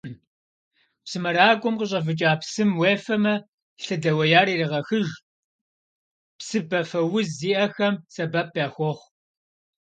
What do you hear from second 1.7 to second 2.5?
къыщӏэвыкӏа